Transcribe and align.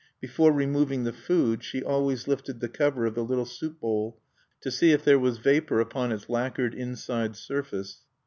Before 0.19 0.51
removing 0.51 1.03
the 1.03 1.13
food, 1.13 1.63
she 1.63 1.83
always 1.83 2.27
lifted 2.27 2.59
the 2.59 2.67
cover 2.69 3.05
of 3.05 3.13
the 3.13 3.23
little 3.23 3.45
soup 3.45 3.79
bowl 3.79 4.19
to 4.61 4.71
see 4.71 4.93
if 4.93 5.03
there 5.03 5.19
was 5.19 5.37
vapor 5.37 5.79
upon 5.79 6.11
its 6.11 6.27
lacquered 6.27 6.73
inside 6.73 7.35
surface. 7.35 7.99